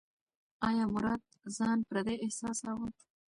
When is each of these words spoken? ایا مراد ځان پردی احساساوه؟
ایا 0.67 0.83
مراد 0.93 1.21
ځان 1.57 1.79
پردی 1.87 2.17
احساساوه؟ 2.25 2.89